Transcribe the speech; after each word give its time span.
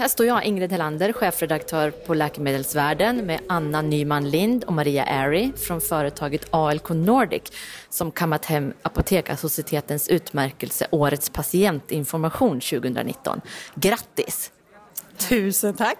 Här 0.00 0.08
står 0.08 0.26
jag, 0.26 0.44
Ingrid 0.44 0.72
Hellander, 0.72 1.12
chefredaktör 1.12 1.90
på 1.90 2.14
Läkemedelsvärlden 2.14 3.26
med 3.26 3.40
Anna 3.48 3.82
Nyman 3.82 4.30
Lind 4.30 4.64
och 4.64 4.72
Maria 4.72 5.04
Airy 5.04 5.52
från 5.52 5.80
företaget 5.80 6.46
ALK 6.50 6.88
Nordic 6.88 7.42
som 7.88 8.10
kammat 8.10 8.44
hem 8.44 8.72
Apotekarsocietetens 8.82 10.08
utmärkelse 10.08 10.86
Årets 10.90 11.30
patientinformation 11.30 12.60
2019. 12.60 13.40
Grattis! 13.74 14.52
Tusen 15.28 15.74
tack! 15.74 15.98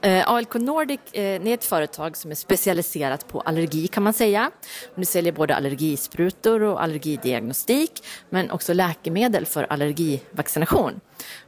Eh, 0.00 0.28
ALK 0.28 0.54
Nordic 0.54 1.00
eh, 1.12 1.22
är 1.22 1.54
ett 1.54 1.64
företag 1.64 2.16
som 2.16 2.30
är 2.30 2.34
specialiserat 2.34 3.28
på 3.28 3.40
allergi 3.40 3.86
kan 3.86 4.02
man 4.02 4.12
säga. 4.12 4.50
Ni 4.94 5.04
säljer 5.04 5.32
både 5.32 5.56
allergisprutor 5.56 6.62
och 6.62 6.82
allergidiagnostik 6.82 8.04
men 8.30 8.50
också 8.50 8.72
läkemedel 8.72 9.46
för 9.46 9.66
allergivaccination. 9.72 11.00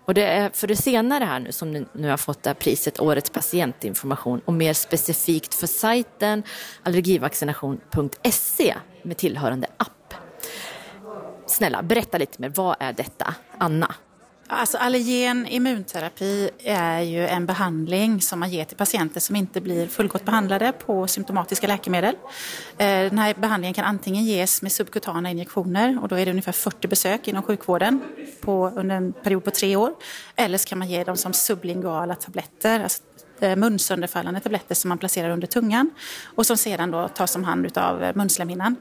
Och 0.05 0.15
det 0.15 0.27
är 0.27 0.51
för 0.51 0.67
det 0.67 0.77
senare 0.77 1.25
här 1.25 1.41
nu 1.41 1.53
som 1.53 1.73
ni 1.73 1.87
nu 1.93 2.11
har 2.11 2.17
fått 2.17 2.43
det 2.43 2.51
här 2.51 2.55
priset 2.55 3.01
Årets 3.01 3.31
patientinformation 3.31 4.41
och 4.45 4.53
mer 4.53 4.73
specifikt 4.73 5.55
för 5.55 5.67
sajten 5.67 6.43
allergivaccination.se 6.83 8.75
med 9.03 9.17
tillhörande 9.17 9.67
app. 9.77 10.15
Snälla, 11.47 11.83
berätta 11.83 12.19
lite 12.19 12.41
mer. 12.41 12.49
Vad 12.49 12.77
är 12.81 12.93
detta? 12.93 13.35
Anna? 13.59 13.95
Alltså 14.53 14.79
allergen 14.79 15.47
immunterapi 15.47 16.51
är 16.65 17.01
ju 17.01 17.27
en 17.27 17.47
behandling 17.47 18.21
som 18.21 18.41
man 18.41 18.51
ger 18.51 18.65
till 18.65 18.77
patienter 18.77 19.21
som 19.21 19.37
inte 19.37 19.61
blir 19.61 19.87
fullgott 19.87 20.25
behandlade 20.25 20.73
på 20.73 21.07
symptomatiska 21.07 21.67
läkemedel. 21.67 22.15
Eh, 22.79 22.87
den 22.87 23.19
här 23.19 23.35
behandlingen 23.35 23.75
kan 23.75 23.85
antingen 23.85 24.25
ges 24.25 24.63
med 24.63 24.73
subkutana 24.73 25.31
injektioner 25.31 25.99
och 26.03 26.09
då 26.09 26.17
är 26.17 26.25
det 26.25 26.31
ungefär 26.31 26.53
40 26.53 26.89
besök 26.89 27.29
inom 27.29 27.43
sjukvården 27.43 28.03
på, 28.41 28.73
under 28.77 28.97
en 28.97 29.13
period 29.13 29.45
på 29.45 29.51
tre 29.51 29.77
år. 29.77 29.95
Eller 30.37 30.59
så 30.59 30.69
kan 30.69 30.79
man 30.79 30.89
ge 30.89 31.05
dem 31.05 31.17
som 31.17 31.33
sublinguala 31.33 32.15
tabletter, 32.15 32.81
alltså 32.81 33.03
eh, 33.41 33.57
munsönderfallande 33.57 34.41
tabletter 34.41 34.75
som 34.75 34.89
man 34.89 34.99
placerar 34.99 35.31
under 35.31 35.47
tungan 35.47 35.91
och 36.25 36.47
som 36.47 36.57
sedan 36.57 36.91
då 36.91 37.09
tas 37.09 37.37
om 37.37 37.45
hand 37.45 37.79
av 37.79 38.13
munslemhinnan. 38.15 38.77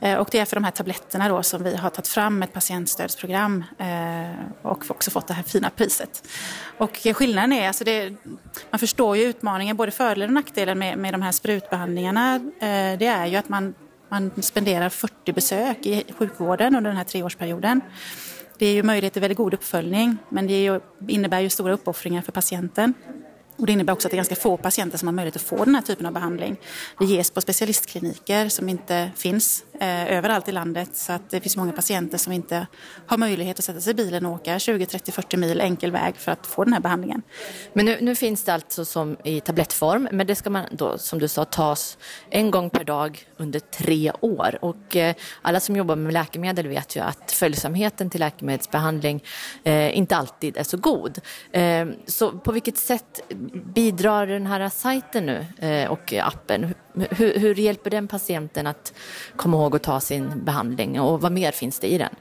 Eh, 0.00 0.18
och 0.18 0.28
det 0.30 0.38
är 0.38 0.44
för 0.44 0.56
de 0.56 0.64
här 0.64 0.70
tabletterna 0.70 1.28
då 1.28 1.42
som 1.42 1.62
vi 1.62 1.76
har 1.76 1.90
tagit 1.90 2.08
fram 2.08 2.42
ett 2.42 2.52
patientstödsprogram 2.52 3.64
eh, 3.78 4.44
och 4.62 4.90
också 4.90 5.10
fått 5.10 5.26
det 5.26 5.34
här 5.34 5.42
fina 5.42 5.70
priset. 5.70 6.28
Och 6.78 6.96
skillnaden 6.96 7.52
är, 7.52 7.68
alltså 7.68 7.84
det, 7.84 8.14
man 8.70 8.78
förstår 8.78 9.16
ju 9.16 9.22
utmaningen, 9.22 9.76
både 9.76 9.90
fördelen 9.90 10.28
och 10.28 10.34
nackdelen 10.34 10.78
med, 10.78 10.98
med 10.98 11.14
de 11.14 11.22
här 11.22 11.32
sprutbehandlingarna. 11.32 12.34
Eh, 12.34 12.98
det 12.98 13.06
är 13.06 13.26
ju 13.26 13.36
att 13.36 13.48
man, 13.48 13.74
man 14.08 14.42
spenderar 14.42 14.88
40 14.88 15.32
besök 15.32 15.86
i 15.86 16.04
sjukvården 16.18 16.76
under 16.76 16.90
den 16.90 16.96
här 16.96 17.04
treårsperioden. 17.04 17.80
Det 18.58 18.66
är 18.66 18.72
ju 18.72 18.82
möjlighet 18.82 19.12
till 19.12 19.22
väldigt 19.22 19.38
god 19.38 19.54
uppföljning 19.54 20.16
men 20.28 20.46
det 20.46 20.62
ju, 20.62 20.80
innebär 21.08 21.40
ju 21.40 21.48
stora 21.48 21.72
uppoffringar 21.72 22.22
för 22.22 22.32
patienten. 22.32 22.94
Och 23.58 23.66
det 23.66 23.72
innebär 23.72 23.92
också 23.92 24.08
att 24.08 24.10
det 24.10 24.14
är 24.14 24.18
ganska 24.18 24.36
få 24.36 24.56
patienter 24.56 24.98
som 24.98 25.08
har 25.08 25.12
möjlighet 25.12 25.36
att 25.36 25.42
få 25.42 25.64
den 25.64 25.74
här 25.74 25.82
typen 25.82 26.06
av 26.06 26.12
behandling. 26.12 26.56
Det 26.98 27.04
ges 27.04 27.30
på 27.30 27.40
specialistkliniker 27.40 28.48
som 28.48 28.68
inte 28.68 29.10
finns 29.16 29.64
eh, 29.80 30.12
överallt 30.12 30.48
i 30.48 30.52
landet. 30.52 30.96
Så 30.96 31.12
att 31.12 31.30
det 31.30 31.40
finns 31.40 31.56
många 31.56 31.72
patienter 31.72 32.18
som 32.18 32.32
inte 32.32 32.66
har 33.06 33.18
möjlighet 33.18 33.58
att 33.58 33.64
sätta 33.64 33.80
sig 33.80 33.90
i 33.90 33.94
bilen 33.94 34.26
och 34.26 34.32
åka 34.32 34.58
20, 34.58 34.86
30, 34.86 35.12
40 35.12 35.36
mil 35.36 35.60
enkel 35.60 35.92
väg 35.92 36.16
för 36.16 36.32
att 36.32 36.46
få 36.46 36.64
den 36.64 36.72
här 36.72 36.80
behandlingen. 36.80 37.22
Men 37.72 37.86
nu, 37.86 37.98
nu 38.00 38.14
finns 38.14 38.44
det 38.44 38.54
alltså 38.54 38.84
som 38.84 39.16
i 39.24 39.40
tablettform, 39.40 40.08
men 40.12 40.26
det 40.26 40.34
ska 40.34 40.50
man 40.50 40.64
då 40.70 40.98
som 40.98 41.18
du 41.18 41.28
sa 41.28 41.44
tas 41.44 41.98
en 42.30 42.50
gång 42.50 42.70
per 42.70 42.84
dag 42.84 43.28
under 43.36 43.60
tre 43.60 44.12
år. 44.20 44.58
Och 44.60 44.96
eh, 44.96 45.14
alla 45.42 45.60
som 45.60 45.76
jobbar 45.76 45.96
med 45.96 46.12
läkemedel 46.12 46.68
vet 46.68 46.96
ju 46.96 47.00
att 47.00 47.32
följsamheten 47.32 48.10
till 48.10 48.20
läkemedelsbehandling 48.20 49.24
eh, 49.64 49.98
inte 49.98 50.16
alltid 50.16 50.56
är 50.56 50.64
så 50.64 50.76
god. 50.76 51.20
Eh, 51.52 51.86
så 52.06 52.32
på 52.32 52.52
vilket 52.52 52.78
sätt 52.78 53.20
bidrar 53.52 54.26
den 54.26 54.46
här 54.46 54.68
sajten 54.68 55.26
nu 55.26 55.46
eh, 55.58 55.90
och 55.90 56.12
appen? 56.12 56.74
Hur, 56.94 57.38
hur 57.38 57.54
hjälper 57.54 57.90
den 57.90 58.08
patienten 58.08 58.66
att 58.66 58.92
komma 59.36 59.56
ihåg 59.56 59.76
att 59.76 59.82
ta 59.82 60.00
sin 60.00 60.44
behandling 60.44 61.00
och 61.00 61.20
vad 61.20 61.32
mer 61.32 61.52
finns 61.52 61.78
det 61.78 61.86
i 61.86 61.98
den? 61.98 62.14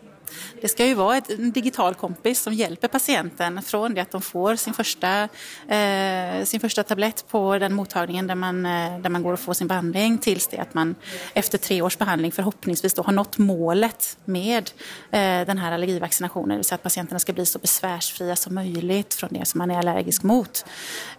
Det 0.61 0.67
ska 0.67 0.85
ju 0.85 0.93
vara 0.93 1.17
ett, 1.17 1.29
en 1.29 1.51
digital 1.51 1.95
kompis 1.95 2.41
som 2.41 2.53
hjälper 2.53 2.87
patienten 2.87 3.61
från 3.61 3.93
det 3.93 4.01
att 4.01 4.11
de 4.11 4.21
får 4.21 4.55
sin 4.55 4.73
första, 4.73 5.29
eh, 5.67 6.45
sin 6.45 6.59
första 6.59 6.83
tablett 6.83 7.25
på 7.27 7.57
den 7.57 7.73
mottagningen 7.73 8.27
där 8.27 8.35
man, 8.35 8.65
eh, 8.65 8.99
där 8.99 9.09
man 9.09 9.23
går 9.23 9.33
och 9.33 9.39
får 9.39 9.53
sin 9.53 9.67
behandling 9.67 10.17
tills 10.17 10.47
det 10.47 10.57
att 10.57 10.73
man 10.73 10.95
efter 11.33 11.57
tre 11.57 11.81
års 11.81 11.97
behandling 11.97 12.31
förhoppningsvis 12.31 12.93
då 12.93 13.03
har 13.03 13.13
nått 13.13 13.37
målet 13.37 14.17
med 14.25 14.71
eh, 15.11 15.45
den 15.47 15.57
här 15.57 15.71
allergivaccinationen. 15.71 16.49
Det 16.49 16.55
vill 16.55 16.65
säga 16.65 16.75
att 16.75 16.83
patienterna 16.83 17.19
ska 17.19 17.33
bli 17.33 17.45
så 17.45 17.59
besvärsfria 17.59 18.35
som 18.35 18.55
möjligt 18.55 19.13
från 19.13 19.29
det 19.31 19.45
som 19.45 19.57
man 19.57 19.71
är 19.71 19.79
allergisk 19.79 20.23
mot. 20.23 20.65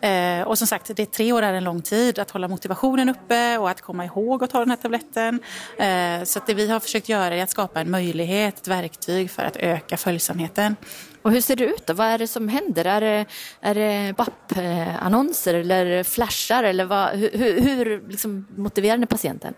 Eh, 0.01 0.43
och 0.43 0.59
som 0.59 0.67
sagt, 0.67 0.97
det 0.97 1.03
är 1.03 1.07
tre 1.07 1.33
år 1.33 1.43
är 1.43 1.53
en 1.53 1.65
lång 1.65 1.83
tid 1.83 2.19
att 2.19 2.31
hålla 2.31 2.49
motivationen 2.49 3.09
uppe 3.09 3.59
och 3.59 3.71
att 3.71 3.81
komma 3.81 4.05
ihåg 4.05 4.45
att 4.45 4.51
ta 4.51 4.59
den 4.59 4.71
här 4.71 4.77
tabletten. 4.77 5.41
Eh, 5.79 6.25
så 6.25 6.39
att 6.39 6.47
det 6.47 6.55
vi 6.55 6.71
har 6.71 6.81
försökt 6.81 7.09
göra 7.09 7.35
är 7.35 7.43
att 7.43 7.51
skapa 7.51 7.81
en 7.81 7.91
möjlighet, 7.91 8.59
ett 8.59 8.69
verktyg 8.69 9.08
verktyg 9.09 9.31
för 9.31 9.45
att 9.45 9.57
öka 9.57 9.97
följsamheten. 9.97 10.77
Och 11.23 11.33
hur 11.33 11.41
ser 11.41 11.57
det 11.57 11.65
ut 11.65 11.87
då? 11.87 11.95
Vad 11.95 12.07
är 12.07 12.19
det 12.19 12.29
som 12.29 12.49
händer? 12.49 12.85
Är 12.85 13.01
det, 13.01 13.27
är 13.61 13.75
det 13.75 14.15
BAP-annonser 14.17 15.55
eller 15.55 16.05
flashar? 16.05 16.65
Eller 16.65 16.85
vad, 16.85 17.11
hur 17.17 17.61
hur 17.61 18.09
liksom 18.09 18.47
motiverar 18.57 18.99
ni 18.99 19.07
patienten? 19.07 19.55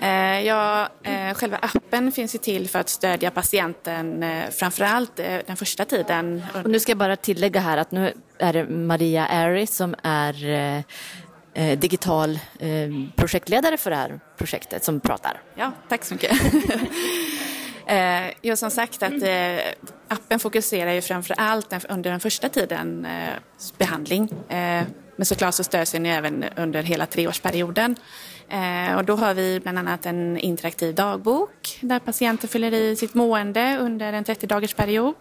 Eh, 0.00 0.40
ja, 0.46 0.88
eh, 1.02 1.34
själva 1.34 1.58
appen 1.62 2.12
finns 2.12 2.34
ju 2.34 2.38
till 2.38 2.68
för 2.68 2.78
att 2.78 2.88
stödja 2.88 3.30
patienten 3.30 4.22
eh, 4.22 4.50
framförallt 4.50 5.16
den 5.46 5.56
första 5.56 5.84
tiden. 5.84 6.42
Och 6.64 6.70
nu 6.70 6.80
ska 6.80 6.90
jag 6.90 6.98
bara 6.98 7.16
tillägga 7.16 7.60
här 7.60 7.78
att 7.78 7.90
nu 7.90 8.12
är 8.38 8.52
det 8.52 8.64
Maria 8.68 9.26
Airy 9.26 9.66
som 9.66 9.94
är 10.02 10.84
digital 11.76 12.38
projektledare 13.16 13.76
för 13.76 13.90
det 13.90 13.96
här 13.96 14.20
projektet 14.36 14.84
som 14.84 15.00
pratar. 15.00 15.40
Ja, 15.54 15.72
tack 15.88 16.04
så 16.04 16.14
mycket. 16.14 16.32
Eh, 17.88 18.32
jo, 18.42 18.56
som 18.56 18.70
sagt 18.70 19.02
att 19.02 19.22
eh, 19.22 19.58
appen 20.08 20.40
fokuserar 20.40 20.92
ju 20.92 21.00
framför 21.00 21.34
allt 21.38 21.84
under 21.88 22.10
den 22.10 22.20
första 22.20 22.48
tiden 22.48 23.04
eh, 23.04 23.34
behandling. 23.78 24.30
Eh, 24.48 24.82
men 25.16 25.26
såklart 25.26 25.54
så 25.54 25.64
stöds 25.64 25.92
den 25.92 26.06
även 26.06 26.44
under 26.56 26.82
hela 26.82 27.06
treårsperioden. 27.06 27.96
Eh, 28.48 28.96
och 28.96 29.04
då 29.04 29.16
har 29.16 29.34
vi 29.34 29.60
bland 29.60 29.78
annat 29.78 30.06
en 30.06 30.38
interaktiv 30.38 30.94
dagbok 30.94 31.50
där 31.80 31.98
patienten 31.98 32.48
fyller 32.48 32.74
i 32.74 32.96
sitt 32.96 33.14
mående 33.14 33.78
under 33.80 34.12
en 34.12 34.24
30 34.24 34.46
dagars 34.46 34.74
period. 34.74 35.14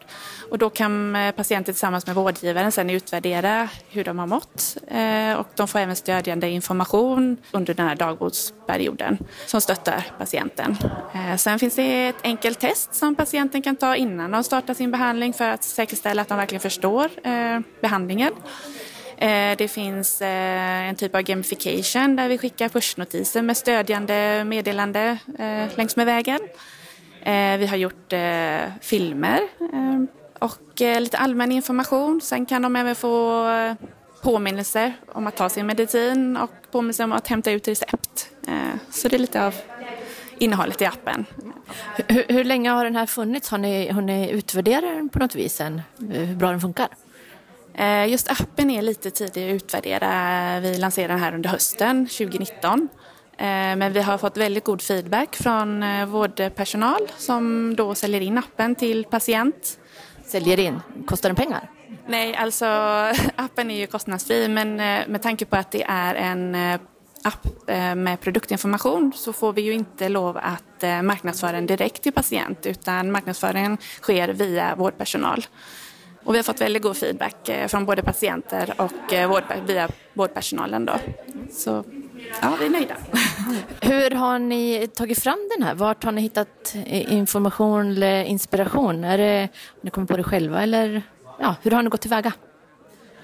Och 0.51 0.57
då 0.57 0.69
kan 0.69 1.15
eh, 1.15 1.31
patienten 1.31 1.73
tillsammans 1.73 2.07
med 2.07 2.15
vårdgivaren 2.15 2.71
sedan 2.71 2.89
utvärdera 2.89 3.69
hur 3.89 4.03
de 4.03 4.19
har 4.19 4.27
mått. 4.27 4.77
Eh, 4.87 5.39
och 5.39 5.47
de 5.55 5.67
får 5.67 5.79
även 5.79 5.95
stödjande 5.95 6.49
information 6.49 7.37
under 7.51 7.73
den 7.73 7.87
här 7.87 7.95
dagbordsperioden 7.95 9.17
som 9.45 9.61
stöttar 9.61 10.05
patienten. 10.17 10.77
Eh, 11.13 11.35
sen 11.35 11.59
finns 11.59 11.75
det 11.75 12.07
ett 12.07 12.23
enkelt 12.23 12.59
test 12.59 12.95
som 12.95 13.15
patienten 13.15 13.61
kan 13.61 13.75
ta 13.75 13.95
innan 13.95 14.31
de 14.31 14.43
startar 14.43 14.73
sin 14.73 14.91
behandling 14.91 15.33
för 15.33 15.49
att 15.49 15.63
säkerställa 15.63 16.21
att 16.21 16.27
de 16.27 16.37
verkligen 16.37 16.61
förstår 16.61 17.09
behandlingen. 17.81 18.33
Eh, 19.17 19.57
det 19.57 19.67
finns 19.67 20.21
eh, 20.21 20.89
en 20.89 20.95
typ 20.95 21.15
av 21.15 21.21
gamification 21.21 22.15
där 22.15 22.27
vi 22.29 22.37
skickar 22.37 22.69
pushnotiser 22.69 23.41
med 23.41 23.57
stödjande 23.57 24.43
meddelande 24.43 25.17
eh, 25.39 25.77
längs 25.77 25.95
med 25.95 26.05
vägen. 26.05 26.39
Vi 27.59 27.67
har 27.67 27.77
gjort 27.77 28.13
filmer 28.81 29.39
och 30.39 30.81
lite 30.99 31.17
allmän 31.17 31.51
information. 31.51 32.21
Sen 32.21 32.45
kan 32.45 32.61
de 32.61 32.75
även 32.75 32.95
få 32.95 33.45
påminnelser 34.21 34.93
om 35.07 35.27
att 35.27 35.35
ta 35.35 35.49
sin 35.49 35.67
medicin 35.67 36.37
och 36.37 36.51
påminnelser 36.71 37.03
om 37.03 37.11
att 37.11 37.27
hämta 37.27 37.51
ut 37.51 37.67
recept. 37.67 38.29
Så 38.89 39.07
det 39.07 39.15
är 39.15 39.19
lite 39.19 39.45
av 39.45 39.55
innehållet 40.39 40.81
i 40.81 40.85
appen. 40.85 41.25
Hur, 42.07 42.25
hur 42.27 42.43
länge 42.43 42.69
har 42.69 42.83
den 42.83 42.95
här 42.95 43.05
funnits? 43.05 43.49
Har 43.49 43.57
ni, 43.57 43.89
har 43.89 44.01
ni 44.01 44.31
utvärderat 44.31 44.95
den 44.95 45.09
på 45.09 45.19
något 45.19 45.35
vis 45.35 45.61
än? 45.61 45.81
Hur 45.99 46.35
bra 46.35 46.51
den 46.51 46.61
funkar? 46.61 46.87
Eh, 47.77 48.07
just 48.07 48.31
appen 48.31 48.69
är 48.69 48.81
lite 48.81 49.11
tidig 49.11 49.49
att 49.49 49.55
utvärdera. 49.55 50.59
Vi 50.59 50.77
lanserade 50.77 51.13
den 51.13 51.19
här 51.19 51.33
under 51.33 51.49
hösten 51.49 52.07
2019. 52.07 52.89
Eh, 53.37 53.45
men 53.47 53.93
vi 53.93 54.01
har 54.01 54.17
fått 54.17 54.37
väldigt 54.37 54.63
god 54.63 54.81
feedback 54.81 55.35
från 55.35 55.83
eh, 55.83 56.05
vårdpersonal 56.05 57.01
som 57.17 57.75
då 57.75 57.95
säljer 57.95 58.21
in 58.21 58.37
appen 58.37 58.75
till 58.75 59.03
patient. 59.03 59.79
Säljer 60.25 60.59
in? 60.59 60.79
Kostar 61.05 61.29
den 61.29 61.35
pengar? 61.35 61.69
Nej, 62.07 62.35
alltså 62.35 62.65
appen 63.35 63.71
är 63.71 63.79
ju 63.79 63.87
kostnadsfri 63.87 64.47
men 64.47 64.75
med 65.11 65.21
tanke 65.21 65.45
på 65.45 65.55
att 65.55 65.71
det 65.71 65.83
är 65.83 66.15
en 66.15 66.55
app 67.23 67.47
med 67.95 68.21
produktinformation 68.21 69.11
så 69.15 69.33
får 69.33 69.53
vi 69.53 69.61
ju 69.61 69.73
inte 69.73 70.09
lov 70.09 70.37
att 70.37 71.03
marknadsföra 71.03 71.51
den 71.51 71.65
direkt 71.65 72.03
till 72.03 72.13
patient 72.13 72.65
utan 72.65 73.11
marknadsföringen 73.11 73.77
sker 74.01 74.29
via 74.29 74.75
vårdpersonal. 74.75 75.45
Och 76.27 76.33
vi 76.33 76.37
har 76.37 76.43
fått 76.43 76.61
väldigt 76.61 76.83
god 76.83 76.97
feedback 76.97 77.49
eh, 77.49 77.67
från 77.67 77.85
både 77.85 78.03
patienter 78.03 78.73
och 78.77 79.13
eh, 79.13 79.29
vård, 79.29 79.43
via 79.67 79.89
vårdpersonalen. 80.13 80.85
Då. 80.85 80.93
Så 81.51 81.83
ja, 82.41 82.57
vi 82.59 82.65
är 82.65 82.69
nöjda. 82.69 82.95
Hur 83.81 84.11
har 84.11 84.39
ni 84.39 84.87
tagit 84.87 85.19
fram 85.19 85.49
den 85.57 85.67
här? 85.67 85.75
Vart 85.75 86.03
har 86.03 86.11
ni 86.11 86.21
hittat 86.21 86.75
eh, 86.85 87.13
information 87.13 87.91
eller 87.91 88.23
inspiration? 88.23 89.03
Är 89.03 89.17
det, 89.17 89.49
ni 89.81 89.89
kommit 89.89 90.09
på 90.09 90.17
det 90.17 90.23
själva 90.23 90.63
eller 90.63 91.01
ja, 91.39 91.55
hur 91.61 91.71
har 91.71 91.83
ni 91.83 91.89
gått 91.89 92.01
tillväga? 92.01 92.33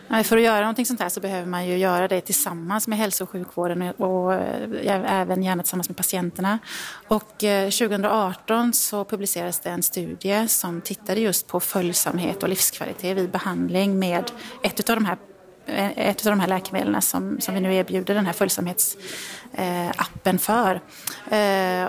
För 0.10 0.38
att 0.38 0.44
göra 0.44 0.60
någonting 0.60 0.86
sånt 0.86 1.00
här 1.00 1.10
så 1.10 1.20
behöver 1.20 1.48
man 1.48 1.68
ju 1.68 1.78
göra 1.78 2.08
det 2.08 2.22
tillsammans 2.22 2.88
med 2.88 2.98
hälso 2.98 3.24
och 3.24 3.30
sjukvården 3.30 3.82
och 3.82 4.34
eh, 4.34 5.22
även 5.22 5.44
gärna 5.44 5.64
tillsammans 5.64 5.90
med 5.90 5.98
patienterna. 5.98 6.60
Och 7.08 7.44
eh, 7.44 7.70
2018 7.70 8.74
så 8.74 9.06
publicerades 9.06 9.60
det 9.60 9.70
en 9.70 9.84
studie 9.84 10.48
som 10.48 10.82
tittade 10.82 11.20
just 11.20 11.48
på 11.48 11.60
följsamhet 11.60 12.44
och 12.44 12.50
livskvalitet 12.50 13.18
vid 13.18 13.30
behandling 13.30 14.00
med 14.00 14.32
ett 14.64 14.90
av 14.90 14.96
de 14.96 15.06
här 15.06 15.18
eh, 15.66 16.10
ett 16.10 16.26
av 16.26 16.32
de 16.32 16.40
här 16.40 16.48
läkemedlen 16.48 17.02
som, 17.02 17.42
som 17.42 17.56
vi 17.56 17.62
nu 17.62 17.76
erbjuder 17.76 18.16
den 18.16 18.26
här 18.26 18.34
följsamhetsappen 18.34 20.40
för. 20.40 20.82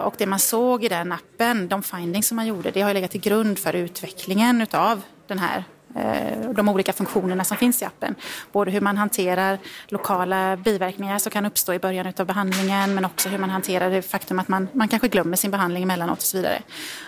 Och 0.04 0.14
det 0.18 0.26
man 0.26 0.38
såg 0.38 0.84
i 0.84 0.88
den 0.88 1.12
appen, 1.12 1.68
de 1.68 1.82
findings 1.82 2.28
som 2.28 2.36
man 2.36 2.46
gjorde, 2.46 2.70
det 2.70 2.80
har 2.80 2.94
legat 2.94 3.10
till 3.10 3.20
grund 3.20 3.58
för 3.58 3.72
utvecklingen 3.72 4.60
utav 4.60 5.02
den 5.26 5.38
här 5.38 5.64
Eh, 5.96 6.50
de 6.50 6.68
olika 6.68 6.92
funktionerna 6.92 7.44
som 7.44 7.56
finns 7.56 7.82
i 7.82 7.84
appen. 7.84 8.14
Både 8.52 8.70
hur 8.70 8.80
man 8.80 8.96
hanterar 8.96 9.58
lokala 9.88 10.56
biverkningar 10.56 11.18
som 11.18 11.30
kan 11.30 11.46
uppstå 11.46 11.72
i 11.72 11.78
början 11.78 12.12
av 12.18 12.26
behandlingen 12.26 12.94
men 12.94 13.04
också 13.04 13.28
hur 13.28 13.38
man 13.38 13.50
hanterar 13.50 13.90
det 13.90 14.02
faktum 14.02 14.38
att 14.38 14.48
man, 14.48 14.68
man 14.72 14.88
kanske 14.88 15.08
glömmer 15.08 15.36
sin 15.36 15.50
behandling 15.50 15.82
emellanåt 15.82 16.18
och 16.18 16.24
så 16.24 16.36
vidare. 16.36 16.62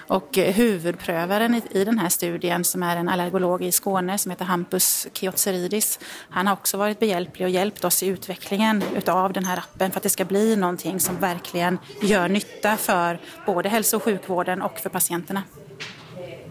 Och 0.07 0.39
eh, 0.39 0.55
huvudprövaren 0.55 1.55
i, 1.55 1.63
i 1.71 1.85
den 1.85 1.99
här 1.99 2.09
studien 2.09 2.65
som 2.65 2.83
är 2.83 2.97
en 2.97 3.09
allergolog 3.09 3.65
i 3.65 3.73
Skåne 3.73 4.19
som 4.19 4.31
heter 4.31 4.45
Hampus 4.45 5.07
Kiotseridis 5.13 5.99
han 6.31 6.47
har 6.47 6.55
också 6.55 6.77
varit 6.77 7.01
behjälplig 7.01 7.47
och 7.47 7.51
hjälpt 7.51 7.85
oss 7.85 8.03
i 8.03 8.07
utvecklingen 8.07 8.83
utav 8.97 9.33
den 9.33 9.45
här 9.45 9.59
appen 9.59 9.91
för 9.91 9.99
att 9.99 10.03
det 10.03 10.11
ska 10.11 10.25
bli 10.25 10.57
någonting 10.57 11.01
som 11.01 11.17
verkligen 11.17 11.79
gör 12.03 12.29
nytta 12.29 12.77
för 12.77 13.21
både 13.47 13.69
hälso 13.69 13.97
och 13.97 14.03
sjukvården 14.03 14.63
och 14.63 14.79
för 14.79 14.91
patienterna. 14.91 15.43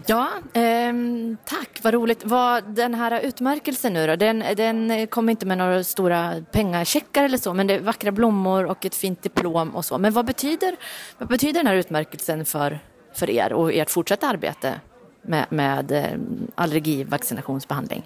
Ja, 0.08 0.28
eh, 0.52 0.62
Ehm, 0.88 1.36
tack. 1.44 1.78
Vad 1.82 1.94
roligt. 1.94 2.24
Vad, 2.24 2.64
den 2.74 2.94
här 2.94 3.20
utmärkelsen 3.20 3.92
nu 3.92 4.06
då, 4.06 4.16
den, 4.16 4.44
den 4.56 5.06
kom 5.06 5.28
inte 5.28 5.46
med 5.46 5.58
några 5.58 5.84
stora 5.84 6.44
pengacheckar 6.52 7.24
eller 7.24 7.38
så, 7.38 7.54
men 7.54 7.66
det 7.66 7.74
är 7.74 7.80
vackra 7.80 8.12
blommor 8.12 8.64
och 8.64 8.86
ett 8.86 8.94
fint 8.94 9.22
diplom 9.22 9.76
och 9.76 9.84
så. 9.84 9.98
Men 9.98 10.12
vad 10.12 10.26
betyder, 10.26 10.76
vad 11.18 11.28
betyder 11.28 11.60
den 11.60 11.66
här 11.66 11.74
utmärkelsen 11.74 12.44
för, 12.44 12.78
för 13.14 13.30
er 13.30 13.52
och 13.52 13.72
ert 13.72 13.90
fortsatta 13.90 14.28
arbete 14.28 14.80
med, 15.22 15.46
med 15.50 15.92
ehm, 15.92 16.50
allergivaccinationsbehandling? 16.54 18.04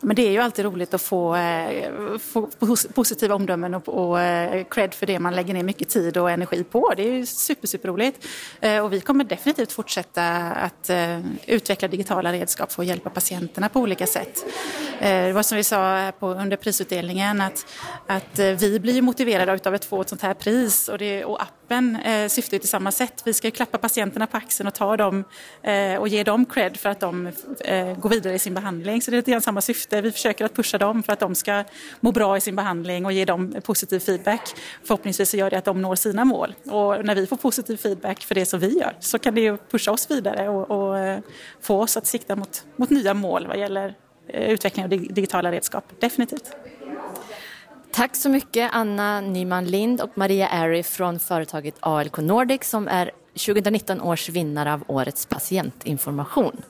Men 0.00 0.16
det 0.16 0.26
är 0.26 0.30
ju 0.30 0.38
alltid 0.38 0.64
roligt 0.64 0.94
att 0.94 1.02
få, 1.02 1.36
eh, 1.36 2.18
få 2.18 2.48
positiva 2.94 3.34
omdömen 3.34 3.74
och, 3.74 3.88
och 3.88 4.20
eh, 4.20 4.64
cred 4.64 4.94
för 4.94 5.06
det 5.06 5.18
man 5.18 5.34
lägger 5.36 5.54
ner 5.54 5.62
mycket 5.62 5.88
tid 5.88 6.16
och 6.16 6.30
energi 6.30 6.64
på. 6.64 6.92
Det 6.96 7.02
är 7.02 7.12
ju 7.12 7.26
super, 7.26 7.68
superroligt. 7.68 8.26
Eh, 8.60 8.84
och 8.84 8.92
vi 8.92 9.00
kommer 9.00 9.24
definitivt 9.24 9.72
fortsätta 9.72 10.36
att 10.38 10.90
eh, 10.90 11.20
utveckla 11.46 11.88
digitala 11.88 12.32
redskap 12.32 12.72
för 12.72 12.82
att 12.82 12.88
hjälpa 12.88 13.10
patienterna 13.10 13.68
på 13.68 13.80
olika 13.80 14.06
sätt. 14.06 14.44
Eh, 15.00 15.26
det 15.26 15.32
var 15.32 15.42
som 15.42 15.56
vi 15.56 15.64
sa 15.64 16.12
på, 16.18 16.28
under 16.28 16.56
prisutdelningen 16.56 17.40
att, 17.40 17.66
att 18.06 18.38
eh, 18.38 18.46
vi 18.46 18.80
blir 18.80 19.02
motiverade 19.02 19.58
av 19.64 19.74
att 19.74 19.84
få 19.84 20.00
ett 20.00 20.08
sånt 20.08 20.22
här 20.22 20.34
pris 20.34 20.88
och, 20.88 20.98
det, 20.98 21.24
och 21.24 21.42
appen 21.42 21.57
Eh, 21.70 22.28
syftar 22.28 22.54
ju 22.54 22.58
till 22.58 22.68
samma 22.68 22.92
sätt. 22.92 23.22
Vi 23.24 23.34
ska 23.34 23.50
klappa 23.50 23.78
patienterna 23.78 24.26
på 24.26 24.36
axeln 24.36 24.66
och 24.66 24.74
ta 24.74 24.96
dem 24.96 25.24
eh, 25.62 25.96
och 25.96 26.08
ge 26.08 26.24
dem 26.24 26.44
cred 26.44 26.76
för 26.76 26.88
att 26.88 27.00
de 27.00 27.26
eh, 27.60 27.98
går 27.98 28.08
vidare 28.08 28.34
i 28.34 28.38
sin 28.38 28.54
behandling. 28.54 29.02
Så 29.02 29.10
det 29.10 29.14
är 29.14 29.18
lite 29.18 29.30
grann 29.30 29.42
samma 29.42 29.60
syfte. 29.60 30.00
Vi 30.00 30.12
försöker 30.12 30.44
att 30.44 30.54
pusha 30.54 30.78
dem 30.78 31.02
för 31.02 31.12
att 31.12 31.20
de 31.20 31.34
ska 31.34 31.64
må 32.00 32.12
bra 32.12 32.36
i 32.36 32.40
sin 32.40 32.56
behandling 32.56 33.06
och 33.06 33.12
ge 33.12 33.24
dem 33.24 33.54
positiv 33.64 33.98
feedback. 34.00 34.54
Förhoppningsvis 34.84 35.30
så 35.30 35.36
gör 35.36 35.50
det 35.50 35.58
att 35.58 35.64
de 35.64 35.82
når 35.82 35.94
sina 35.96 36.24
mål. 36.24 36.54
Och 36.64 37.04
när 37.04 37.14
vi 37.14 37.26
får 37.26 37.36
positiv 37.36 37.76
feedback 37.76 38.20
för 38.24 38.34
det 38.34 38.46
som 38.46 38.60
vi 38.60 38.78
gör 38.78 38.96
så 39.00 39.18
kan 39.18 39.34
det 39.34 39.40
ju 39.40 39.56
pusha 39.70 39.92
oss 39.92 40.10
vidare 40.10 40.48
och, 40.48 40.70
och 40.70 40.98
eh, 40.98 41.20
få 41.60 41.80
oss 41.82 41.96
att 41.96 42.06
sikta 42.06 42.36
mot, 42.36 42.64
mot 42.76 42.90
nya 42.90 43.14
mål 43.14 43.46
vad 43.46 43.58
gäller 43.58 43.94
eh, 44.28 44.50
utveckling 44.50 44.84
av 44.84 44.90
digitala 44.90 45.52
redskap. 45.52 45.84
Definitivt. 46.00 46.56
Tack 47.92 48.16
så 48.16 48.28
mycket 48.28 48.70
Anna 48.72 49.20
Nyman 49.20 49.64
Lind 49.64 50.00
och 50.00 50.18
Maria 50.18 50.48
Ary 50.48 50.82
från 50.82 51.18
företaget 51.18 51.74
ALK 51.80 52.18
Nordic 52.18 52.64
som 52.64 52.88
är 52.88 53.10
2019 53.32 54.00
års 54.00 54.28
vinnare 54.28 54.72
av 54.72 54.84
Årets 54.86 55.26
patientinformation. 55.26 56.62